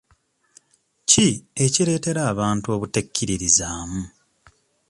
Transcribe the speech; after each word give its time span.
Ki 1.09 1.27
ekireetera 1.63 2.21
abantu 2.31 2.67
obutekkiririzaamu? 2.75 4.01